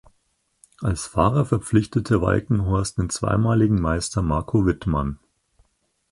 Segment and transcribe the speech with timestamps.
[0.79, 5.19] Als Fahrer verpflichtete Walkenhorst den zweimaligen Meister Marco Wittmann.